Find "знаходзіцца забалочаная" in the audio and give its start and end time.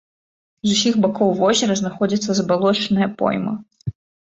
1.85-3.15